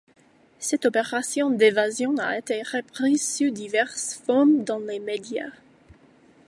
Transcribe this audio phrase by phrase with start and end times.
[0.57, 5.51] Cette opération d'évasion a été reprise sous diverses formes dans les médias.